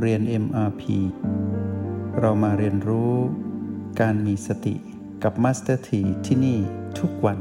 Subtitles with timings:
[0.00, 0.82] เรียน MRP
[2.20, 3.14] เรามาเรียนรู้
[4.00, 4.74] การมีสติ
[5.22, 6.58] กับ Master T ที่ที่นี่
[6.98, 7.38] ทุกวัน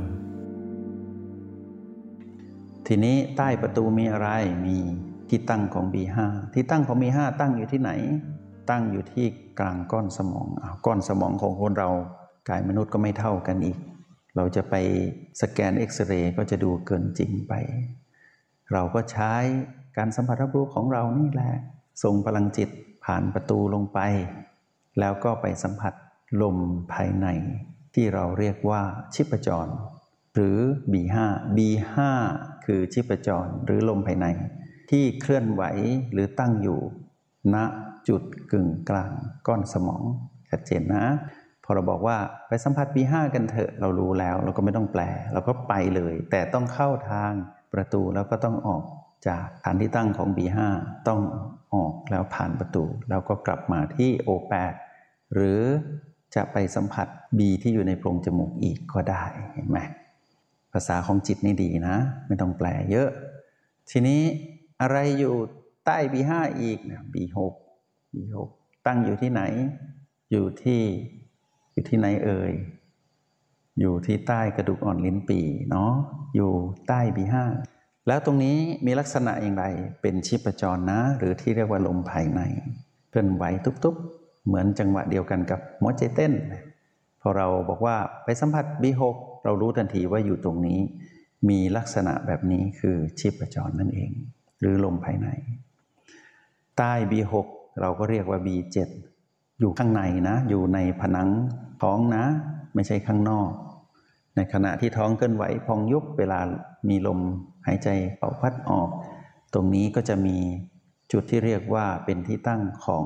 [2.88, 4.30] ทีนี้ใต้ประตูมีอะไร
[4.66, 4.78] มี
[5.30, 6.18] ที่ตั้งของ B5
[6.54, 7.92] ที่ตั้งของ B5 ตั้งอยู่ที่ไหน
[8.70, 9.26] ตั้งอยู่ที่
[9.60, 11.90] กลางก้อนสมองอก้อนสมองของคนเรา
[12.50, 13.78] กายมนุษย์ก็ไม่เท่ากันอีก
[14.36, 14.76] เราจะไป
[15.42, 17.54] สแกนเอ็กซเรย์ก็จะดูเกินจริงไป
[18.74, 19.34] เราก็ใช้
[19.98, 21.54] การสัมผัสรับรู้ของเรานี่แหละ
[22.04, 22.70] ส่งพลังจิต
[23.06, 24.00] ผ่านประตูลงไป
[25.00, 25.94] แล้วก็ไปสัมผัส
[26.42, 26.58] ลม
[26.94, 27.28] ภายใน
[27.96, 28.82] ที่เราเรียกว่า
[29.14, 29.68] ชิปจร
[30.34, 30.58] หรือ
[30.94, 31.18] B5
[31.58, 31.96] B5
[32.66, 34.26] คือชิปจรหรือลมภายใน
[34.90, 35.64] ที่เคลื่อนไหว
[36.12, 36.80] หรือตั้งอยู่
[37.54, 37.56] ณ
[38.10, 39.12] จุดกึ่งกลาง
[39.48, 40.04] ก้อนสมอง
[40.50, 41.06] ชัดเจนนะ
[41.64, 45.02] พอเราบอกว่าไปสัมผัส B5 กันเถอะเรารู้แล้ว เราก็ไม่ต้องแปล
[45.34, 47.32] เราก็ไปเลย แต่ต้องเข้าทาง
[47.74, 48.84] ประตูแล้วก็ต้องออก
[49.28, 50.60] จากฐานที่ตั้งของ B5
[51.08, 51.22] ต้อง
[51.74, 54.74] ออกแล้วผ่านประตู แล้วก็กลับมาที่ O8
[55.34, 55.62] หรือ
[56.36, 59.80] จะไปสัมผัส B ที่อยู่ในโพรงจมูกอีกก็ได้เห็นไหม
[60.74, 61.96] ภาษาของจิตนี่ดีนะ
[62.28, 63.10] ไม่ต้องแปลเยอะ
[63.90, 64.22] ทีนี้
[64.82, 65.36] อะไรอยู่
[65.86, 66.32] ใต้ B5
[66.62, 67.38] อีกนะ B6
[68.14, 68.36] B6
[68.86, 69.42] ตั้งอยู่ที่ไหน
[70.32, 70.82] อยู่ที่
[71.72, 72.52] อยู่ที่ไหนเอ่ย
[73.80, 75.40] อยู่ที่ใต้กระดูกอ่อนลิ้นปี
[75.70, 75.92] เนาะ
[76.36, 76.52] อยู่
[76.88, 77.36] ใต้ B5
[78.10, 79.66] แล้วตรงนี้มีลักษณะอย่างไร
[80.02, 82.42] เป็นชีพจรนะ หรือที่เรียกว่าลมภายใน
[83.10, 83.44] เคลื่อนไหว
[83.84, 86.34] ทุบๆ เหมือนจังหวะเดียวกันกับหัวใจเต้น
[87.22, 89.02] พอเราบอกว่าไปสัมผัส B6
[89.44, 90.80] เรารู้ทันทีว่าอยู่ตรงนี้
[91.50, 94.12] มีลักษณะแบบนี้คือชีพจรนั่นเอง
[94.60, 95.28] หรือลมภายใน
[96.78, 97.34] ใต้ B6
[97.82, 98.78] เราก็เรียกว่า B7
[99.60, 101.30] อยู่ข้างในนะ อยู่ในผนัง
[101.82, 102.24] ท้องนะ
[102.76, 103.50] ไม่ใช่ข้างนอก
[104.40, 106.40] ในขณะที่ท้องเคลื่อนไหวพองยุบเวลา
[106.90, 107.20] มีลม
[107.68, 108.90] หายใจเป่าพัดออก
[109.54, 110.38] ตรงนี้ก็จะมี
[111.12, 113.06] จุดที่เรียกว่าเป็นที่ตั้งของ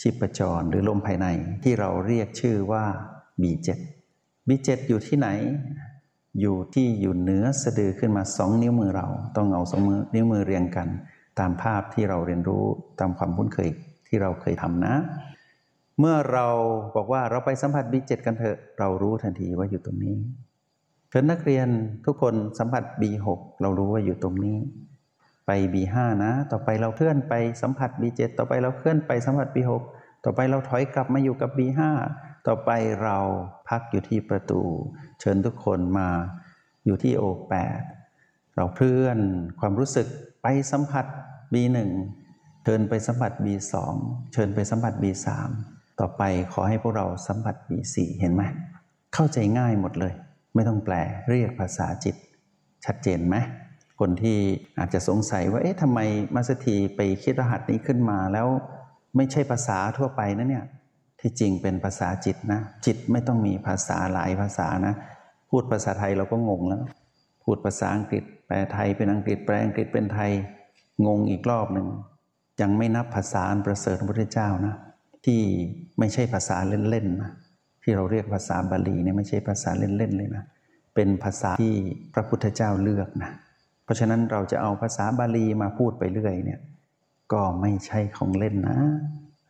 [0.00, 1.26] ชีพจรหรือลมภายใน
[1.64, 2.84] ที่เราเรียกชื่อว่า
[3.42, 3.68] B7
[4.48, 5.28] B7 อยู่ที่ไหน
[6.40, 9.82] อยู่ที่อยู่เหนือสะดือขึ้นมาสองนิ้วมือเรา ต้องเอาสอง
[10.14, 10.88] นิ้วมือเรียงกัน
[11.38, 12.64] ตามภาพที่เราเรียนรู้
[13.00, 13.68] ตามความคุ้นเคย
[14.08, 14.94] ที่เราเคยทำนะ
[15.98, 16.46] เมื่อเรา
[16.96, 20.16] บอกว่าเราไปสัมผัส B7 กันเถอะ เรารู้ทันทีว่าอยู่ตรงนี้
[21.08, 21.68] เพื่อนนักเรียน
[22.06, 23.26] ทุกคนสัมผัส B6
[23.60, 24.56] เรารู้ว่าอยู่ตรงนี้
[25.46, 29.70] ไป B5 นะ ต่อไปเราเคลื่อนไปสัมผัส B7 ต่อไปเราเคลื่อนไปสัมผัส B6
[30.24, 31.80] ต่อไปเราถอยกลับมาอยู่กับ B5
[32.46, 32.70] ต่อไป
[33.02, 33.18] เรา
[33.68, 34.60] พักอยู่ที่ประตู
[35.20, 36.08] เชิญทุกคนมา
[36.86, 37.82] อยู่ที่ O8
[38.56, 39.18] เราเคลื่อน
[39.60, 40.06] ความรู้สึก
[40.42, 41.06] ไปสัมผัส
[41.52, 41.78] B1
[42.64, 43.74] เชิญไปสัมผัส B2
[44.32, 45.26] เชิญไปสัมผัส B3
[46.00, 48.42] ต่อไปขอให้พวกเราสัมผัส B4 เห็นไหม
[49.14, 50.14] เข้าใจง่ายหมดเลย
[50.54, 50.94] ไม่ต้องแปล
[51.28, 52.16] เรียกภาษาจิต
[52.84, 53.36] ชัดเจนไหม
[54.00, 54.38] คนที่
[54.78, 56.00] อาจจะสงสัยว่าเอ๊ะทำไม
[56.34, 58.48] มาสถีไปคิดรหัสนี้ขึ้นมาแล้ว
[59.16, 60.64] ไม่ใช่ภาษาทั่วไปนะเนี่ย
[61.20, 64.94] ที่จริงเป็นภาษาจิตนะ จิตไม่ต้องมีภาษาหลายภาษานะ
[65.50, 66.82] พูดภาษาไทยเราก็งงแล้ว
[67.44, 70.30] พูดภาษาอังกฤษ แปลไทยเป็นอังกฤษแปลอังกฤษเป็นไทย
[71.06, 71.86] งงอีกรอบหนึ่ง
[72.60, 74.74] ยังไม่นับภาษาอันประเสริฐพระพุทธเจ้านะ
[75.26, 75.40] ที่
[75.98, 77.30] ไม่ใช่ภาษาเล่นๆนะ
[77.90, 80.44] ที่เราเรียกภาษาบาลีเนี่ยไม่ใช่ภาษาเล่นๆเลยนะ
[80.94, 81.74] เป็นภาษาที่
[82.14, 83.30] พระพุทธเจ้าเลือกนะ
[83.84, 86.60] เพราะฉะนั้นเราจะเอาภาษาบาลีมาพูดไปเรื่อยเนี่ย
[87.32, 88.78] ก็ไม่ใช่ของเล่นนะ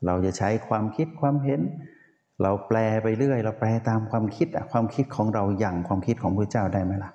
[0.06, 1.60] เราจะใช้ความคิดความเห็น
[2.42, 7.10] เราแปลไปเรื่อย เราแปลตามความคิดอะความคิดของเราอย่างความคิดของพระเจ้าได้ไหมล่ะ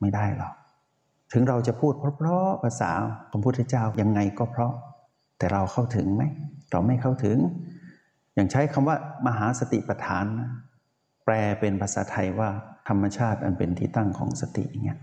[0.00, 0.52] ไม่ได้หรอก
[1.32, 2.90] ถึงเราจะพูดเพราะๆภาษา
[3.30, 4.72] ของพุทธเจ้ายังไงก็เพราะ
[5.38, 6.22] แต่เราเข้าถึงไหม
[6.70, 7.38] เราไม่เข้าถึง
[8.34, 8.96] อย่างใช้คำว่า
[9.26, 10.50] มหาสติปัฏฐานนะ
[11.24, 12.50] แปลเป็นภาษาไทยว่า
[12.88, 15.00] ธรรมชาติอันเป็นที่ตั้งของสติเงี้ย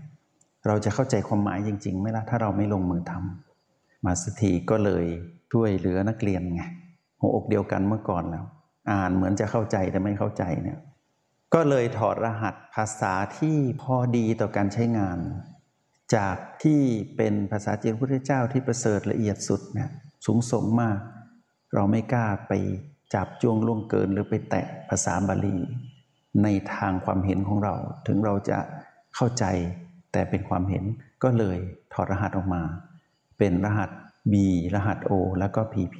[0.66, 5.04] เราจะเข้าใจความหมายจริงๆไหมล่ะถ้าเราไม่ลงมือทำมาสถีก็เลย
[5.52, 6.62] ช่วยเหลือนักเรียนไง
[7.20, 8.44] หัวอกเดียวกันเมื่อก่อนแล้ว
[8.90, 10.78] อ่านเหมือนจะเข้าใจแต่ไม่เข้าใจเนี่ย
[11.54, 15.18] ก็เลยถอดรหัสภาษาที่พอดีต่อการใช้งาน
[16.16, 16.80] จากที่
[17.16, 19.90] เป็นภาษาจีนพุทธเจ้าที่ประเสริฐละเอียดสุดเนี่ย
[20.26, 20.98] สูงส่งมาก
[21.74, 22.52] เราไม่กล้าไป
[23.14, 25.56] จับจ้วงล่วงเกินหรือไปแตะภาษาบาลี
[26.42, 27.74] ในทางความเห็นของเรา
[28.06, 28.58] ถึงเราจะ
[29.14, 29.44] เข้าใจ
[30.12, 30.84] แต่เป็นความเห็น
[31.22, 31.58] ก็เลย
[31.92, 32.62] ถอดรหัสออกมา
[33.38, 33.90] เป็นรหัส
[34.32, 34.34] B
[34.74, 35.96] รหัส O แล้วก็ PP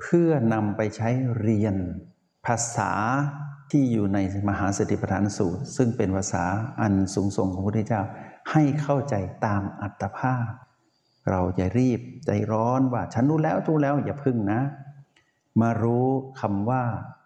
[0.00, 1.08] เพื่อนำไปใช้
[1.40, 1.76] เรียน
[2.46, 2.92] ภาษา
[3.70, 6.44] ที่อยู่ในมหาสติปัฏฐานสูตร ซึ่งเป็นภาษา
[6.80, 8.02] อันสูงส่งของพระพุทธเจ้า
[8.50, 9.14] ให้เข้าใจ
[9.46, 10.48] ตามอัตภาพ
[11.30, 14.60] เราอย่ารีบใจร้อนว่า ฉันรู้แล้วรู้แล้วอย่าพึ่งนะ
[15.60, 16.06] มารู้
[16.40, 16.82] คำว่า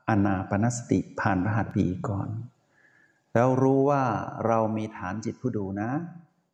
[0.08, 2.28] อนาปนสติผ่านรหัสปีก่อน
[3.34, 4.02] แล้วรู้ว่า
[4.46, 5.90] เรามีฐานจิตผู้ดูนะ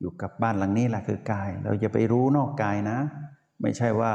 [0.00, 2.98] อยู่กับบ้านหลังนี้แหละคือกาย เราอย่าไปรู้นอกกายนะ
[3.62, 4.12] ไม่ใช่ว่า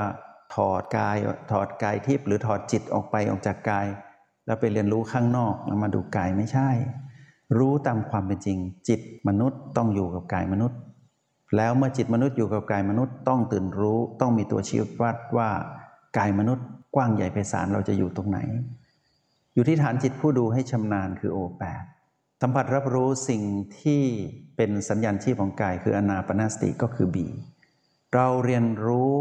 [0.55, 1.15] ถอดกาย
[1.51, 3.87] ถอดกายทิพย์หรือถอดจิตออกไปออกจากกาย
[4.45, 6.69] แล้วไปเรียนรู้ข้างนอกแล้วมาดูกายไม่ใช่
[7.57, 8.57] รู้ตามความเป็นจริง
[8.87, 10.79] จิตมนุษย์ต้องอยู่กับกายมนุษย์
[11.55, 15.49] แล้วเมื่อจิตมนุษย์อยู่กับกายมนุษย์ต้องตื่นรู้ต้องมีตัวชี้วัดว่า
[16.17, 16.65] กายมนุษย์
[16.95, 18.39] กว้างใหญ่ไพศาลเราจะอยู่ตรงไหน
[19.55, 21.83] อยู่ที่ฐานจิตผู้ดูให้ชำนาญคือโอแปด
[22.41, 23.43] สัมผัสรับรู้สิ่ง
[23.81, 24.03] ที่
[24.55, 27.27] เป็นสัญญาณชีพของกายคืออนาปนาสติก็คือบี
[28.13, 29.11] เราเรียนรู้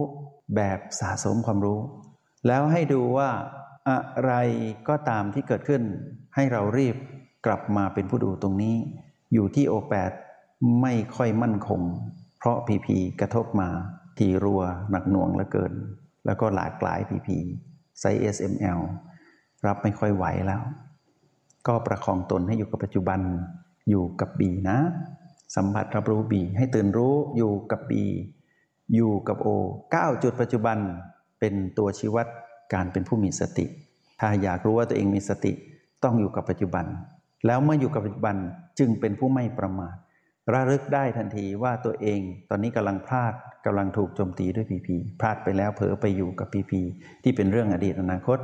[0.56, 1.81] แบบสะสมความรู้
[2.46, 3.31] แล้วให้ดูว่า
[3.88, 4.32] อะไร
[4.88, 5.82] ก็ตามที่เกิดขึ้น
[6.34, 6.96] ให้เรารีบ
[7.46, 8.76] กลับมาเป็นผู้ดูตรงนี้
[9.32, 10.10] อยู่ที่โอแปด
[10.82, 11.81] ไม่ค่อยมั่นคง
[12.38, 13.69] เพราะพีพีกระทบมา
[14.19, 15.72] ทีรัวหนักหน่วงเหลือเกิน
[16.26, 17.38] แล้วก็หลากหลายพีพี
[18.00, 18.81] ไซส์ SML
[19.66, 20.62] รับไม่ค่อยไหวแล้ว
[21.66, 23.20] ก็ประคองตนให้อยู่กับปัจจุบัน
[23.90, 24.78] อยู่กับบีนะ
[25.56, 28.05] สัมผัสรับรู้บีให้ตื่นรู้อยู่กับบี
[28.94, 29.49] อยู่กับโอ
[29.88, 30.78] 9จุดปัจจุบัน
[31.40, 32.26] เป็นตัวชี้วัด
[32.72, 33.66] การเป็นผู้มีสติ
[34.20, 35.52] ถ้าอยากรู้ว่าตัวเองมีสติ
[36.05, 36.84] ต้องอยู่กับปัจจุบัน
[37.46, 38.37] แล้วเมื่ออยู่กับปัจจุบัน
[38.78, 39.96] จึงเป็นผู้ไม่ประมาท
[40.52, 42.20] ระลึกได้ทันทีว่าตัวเอง
[42.50, 43.34] ตอนนี้กำลังพลาด
[43.67, 46.81] กำลังถูกโจมตีด้วยพีพีพลาดไปแล้วเผลอไปอยู่กับพีพี
[47.22, 48.38] ที่เป็นเรื่องอดีตอนาคต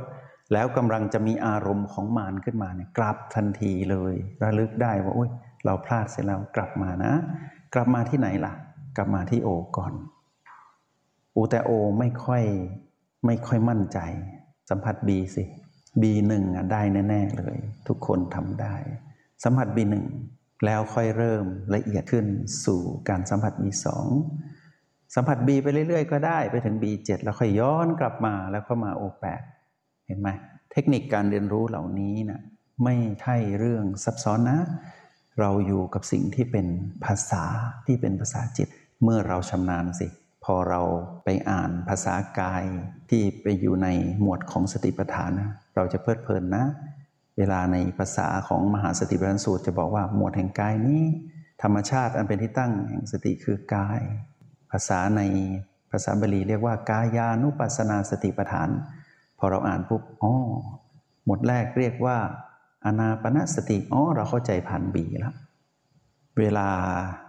[0.53, 4.13] แล้วกำลังจะมีอารมณ์ของมารขึ้นมาเนี่ยกลับทันทีเลย
[4.43, 5.29] ระลึกได้ว่าโอ้ย
[5.65, 7.13] เราพลาดเสร็จแล้วกลับมานะ
[7.73, 8.53] กลับมาที่ไหนล่ะ
[8.97, 9.93] กลับมาที่โอก่อน
[11.35, 12.43] อูแต่โอไม่ค่อย
[13.25, 13.99] ไม่ค่อยมั่นใจ
[14.69, 15.43] สัมผัสบีสิ
[16.01, 17.57] บีหนึ่งได้แน่ๆเลย
[17.87, 18.75] ทุกคนทำได้
[19.43, 20.07] สัมผัสบีหนึ่ง
[20.65, 21.45] แล้วค่อยเริ่ม
[21.75, 22.25] ละเอียดขึ้น
[22.65, 24.07] สู่การสัมผัสบีสอง
[25.15, 29.41] สัมผัสบีไปเรื่อยๆ ก็ได้ไปถึงบีเจ็ดแล้วค่อยย้อนกลับมาแล้วก็มาโอแปด
[30.11, 30.29] ห็นไหม
[30.71, 32.41] เทคนิคการเรียนรู้เหล่านี้นะ
[32.83, 34.59] ไม่ใช่เรื่องซับซ้อนนะ
[35.39, 36.67] เราอยู่กับสิ่งที่เป็น
[37.05, 37.43] ภาษา
[37.85, 38.67] ที่เป็นภาษาจิต
[39.03, 40.07] เมื่อเราชำนาญสิ
[40.43, 40.81] พอเรา
[41.23, 42.63] ไปอ่านภาษากาย
[43.09, 43.87] ที่ไปอยู่ใน
[44.21, 46.65] หมวดของสติปัฏฐานนะเราจะเพลิดเพลินนะ
[47.37, 51.01] เวลาในภาษาของมหาสติปัฏฐานสูตรจะบอกว่าหมวดแห่งกายนี้
[51.63, 54.01] ธรรมชาติอันเป็นที่ตั้งแห่งสติคือกาย
[54.71, 55.21] ภาษาใน
[55.91, 58.69] ภาษาบาลีเรียกว่ากายานุปัสนาสติปัฏฐาน
[59.43, 60.33] พอเราอ่านปุ๊บอ๋อ
[61.25, 62.17] หมดแรกเรียกว่า
[62.85, 65.35] อนาปนสติอ๋อเราเข้าใจผ่านบีแล้ว
[66.39, 66.69] เวลา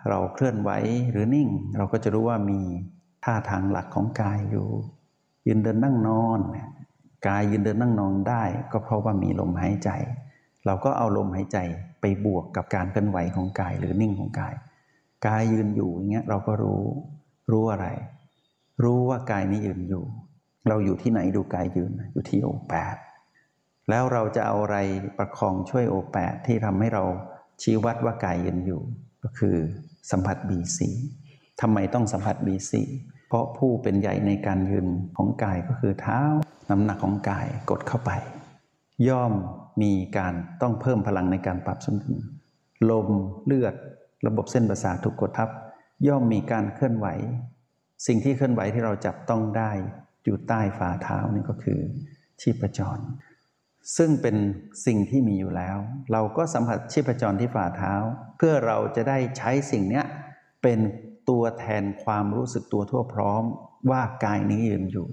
[0.08, 0.70] เราเคลื่อนไหว
[1.10, 2.60] หรือนิ่ง เราก็จะรู้ว่ามี
[3.24, 4.68] ท่าทางหลักของกายอยู่
[5.46, 6.40] ยืนเดินนั่งนอน
[7.28, 8.42] กายยืนเดินนั่งนอนได้
[8.72, 9.90] ก็เพราะว่ามีลมหายใจ
[10.66, 11.58] เราก็เอาลมหายใจ
[12.00, 14.54] ไปบวกกับการเคลื่อนไหวของกายหรือนิ่งของกาย
[15.26, 16.82] กายยืนอยู่อย่างเงี้ยเราก็รู้
[17.50, 17.86] รู้อะไร
[18.82, 20.04] รู้ว่ากายนี้ยืนอยู่
[20.68, 22.96] เราอยู่ที่ไหนดูกายยืนอยู่ที่โอแปด
[23.90, 24.78] แล้วเราจะเอาอะไร
[25.18, 27.04] ประคองช่วยโอแปดที่ทำให้เรา
[27.62, 28.82] ชี้วัดว่ากายยืนอยู่
[29.22, 29.56] ก็คือ
[30.10, 30.88] สัมผัสบีสี
[31.60, 32.82] ทำไมต้องสัมผัสบีสี
[33.28, 34.86] เพราะผู้เป็นใหญ่ในการยืน
[35.16, 36.20] ของกายก็คือเท้า
[36.70, 38.10] น้ำหนักของกายกดเข้าไป
[39.08, 39.32] ย่อม
[39.82, 42.18] มีการต้องเพิ่มพลังในการปรับสมดุล
[42.90, 43.08] ลม
[43.44, 43.74] เลือด
[44.26, 45.48] ระบบเส้นประสาทถูกกดทับ
[46.08, 47.06] ย่อมมีการเคลื่อนไหว
[48.06, 49.72] สิ่งที่เคลื่อนไหวที่เราจับต้องได้
[50.24, 51.80] อยู่ใต้ฝ่าเท้านี่ก็คือ
[52.40, 52.98] ชีพจร
[53.96, 54.36] ซึ่งเป็น
[54.86, 55.78] สิ่งที่มีอยู่แล้ว
[56.12, 57.94] เราก็สัมผัสชีพจรที่ฝ่าเท้า
[58.36, 60.02] เพื่อเราจะได้ใช้สิ่งนี้
[60.62, 60.78] เป็น
[61.28, 63.42] ตัวแทนความรู้สึกตัวทั่วพร้อม
[63.90, 65.08] ว่ากายนี้ยืนอยู่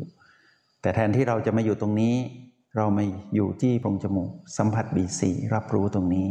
[0.82, 2.16] แต่แทนที่เราจะมาอยู่ตรงนี้
[2.78, 6.28] เรามาอยู่ที่โพรงจมูก สัมผัสบีสีรับรู้ตรงนี้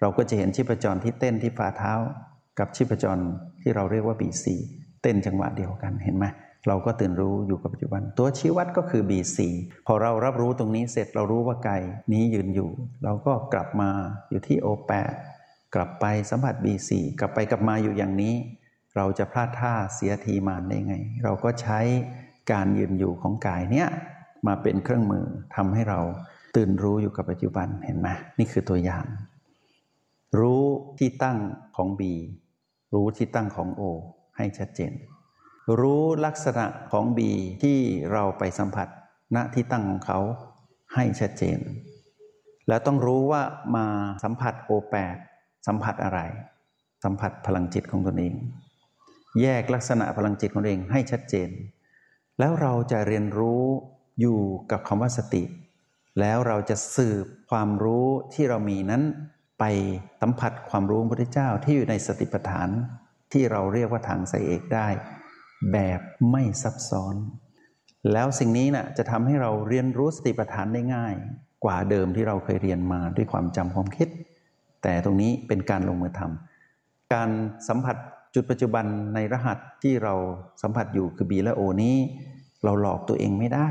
[0.00, 1.94] เราก็จะเห็นชีพจรที่เต้นที่ฝ่าเท้า
[2.58, 3.22] กับชีพจร
[3.62, 4.54] ที่เราเรียกว่าบีสี
[5.02, 6.26] เต้นจังหวะเดียวกันเห็นไหม
[6.68, 9.48] เราก็ตื่นรู้อยู่กับปัจจุบัน ตัวชี้วัดก็คือบีสี
[9.86, 12.70] พอเรารับรู้ตรงนี้เสร็จเรารู้ว่ากายนี้ยืนอยู่
[13.04, 13.90] เราก็กลับมา
[14.30, 15.12] อยู่ที่โอแปด
[15.74, 18.34] กลับไปสัมผัสบีสีกลับไปกลับมาอยู่อย่างนี้
[18.96, 21.80] เราจะพลาดท่าเสียทีมานได้ไง เราก็ใช้
[22.52, 23.88] การยืนอยู่ของกายเนี้ย
[24.46, 25.26] มาเป็นเครื่องมือ
[25.56, 26.00] ทำให้เรา
[26.56, 29.04] ตื่นรู้อยู่กับปัจจุบันเห็นไหมนี่คือตัวอย่าง
[30.38, 30.62] รู้
[30.98, 31.38] ที่ตั้ง
[31.76, 32.00] ของ B
[32.94, 33.82] รู้ที่ตั้งของ O
[34.36, 34.92] ให้ชัดเจน
[35.80, 37.18] รู้ลักษณะของ B
[37.62, 37.78] ที่
[38.12, 38.88] เราไปสัมผัส
[39.36, 40.18] ณที่ตั้งของเขา
[40.94, 41.58] ให้ชัดเจน
[42.68, 43.42] แล้วต้องรู้ว่า
[43.76, 43.86] มา
[44.24, 45.16] สัมผัส O8
[45.66, 46.20] สัมผัสอะไร
[47.04, 48.34] สัมผัสพลังจิตของตนเอง
[49.40, 51.50] แยกลักษณะพลังจิตของตนเองให้ชัดเจน
[52.38, 53.64] แล้วเราจะเรียนรู้
[54.20, 54.40] อยู่
[54.70, 55.42] กับคำว่าสติ
[56.20, 59.02] แล้วเราจะสืบความรู้ที่เรามีนั้น
[59.60, 59.64] ไป
[60.20, 62.68] สัมผัสความรู้พระพุทธเจ้าที่อยู่ในสติปัฏฐาน
[63.32, 64.88] ที่เราเรียกว่าทางสายเอกได้
[65.72, 66.00] แบบ
[66.30, 67.16] ไม่ซับซ้อน
[68.12, 71.14] แล้วสิ่งนี้นะ่ะจะทำให้เราเรียนรู้สติปัฏฐานได้ง่าย
[71.64, 74.08] กว่าเดิมที่เราเคยเรียนมาด้วยความจำความคิด
[74.82, 77.30] แต่ตรงนี้เป็นการลงมือทำการ
[77.68, 77.96] สัมผัส
[78.34, 80.14] จุดปัจจุบันในรหัสที่เรา
[80.62, 81.96] สัมผัสอยู่คือ B และ O นี้
[82.64, 83.68] เราหลอกตัวเองไม่ได้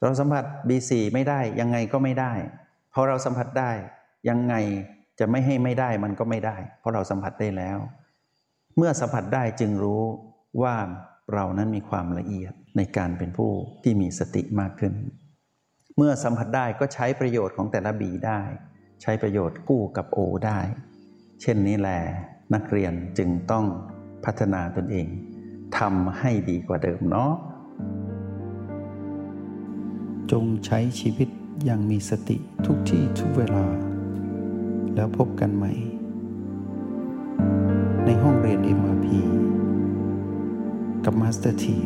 [0.00, 2.32] เราสัมผัส B4 ไม่ได้ยังไงก็ไม่ได้
[2.92, 3.70] พอเราสัมผัสได้
[4.28, 4.54] ยังไง
[5.18, 7.78] จะไม่ให้ไม่ได้มันก็ไม่ได้ เพราะเราสัมผัสได้แล้ว
[8.76, 10.02] เมื่อสัมผัสได้จึงรู้
[10.62, 10.76] ว่า
[11.32, 14.94] เรานั้นมีความละเอียดในการเป็นผู้ที่มีสติมากขึ้น
[15.96, 18.40] เมื่อสัมผัสได้ก็ใช้ประโยชน์ของแต่ละบีได้
[19.02, 20.60] ใช้ประโยชน์กู้กับโอได้
[21.40, 22.00] เช่นนี้แหละ
[22.54, 23.64] นักเรียนจึงต้อง
[24.24, 25.06] พัฒนาตนเอง
[25.78, 27.32] ทำให้ดีกว่าเดิมเนาะ
[30.32, 31.28] จงใช้ชีวิต
[31.64, 33.64] อย่างมีสติทุกที่ทุกเวลา
[34.94, 35.72] แล้วพบกันใหม่
[38.04, 39.06] ในห้องเรียน MRP
[41.04, 41.76] กับมาสเตอร์ที